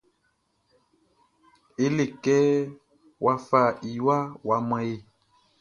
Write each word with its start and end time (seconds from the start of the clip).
Ye 1.79 1.85
le 1.95 2.05
kɛ 2.23 2.35
wa 3.23 3.33
fa 3.47 3.61
iwa 3.91 4.17
wa 4.47 4.55
man 4.67 4.83
yé. 4.89 4.95